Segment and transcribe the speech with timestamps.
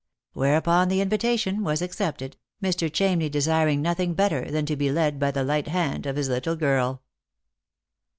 [0.33, 2.89] Whereupon the invitation was accepted, Mr.
[2.91, 6.27] Chamney desir ing nothing better than to be led by the light hand of his
[6.27, 7.03] little girl.